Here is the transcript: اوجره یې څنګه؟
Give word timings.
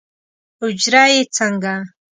اوجره 0.61 1.03
یې 1.13 1.21
څنګه؟ 1.35 1.73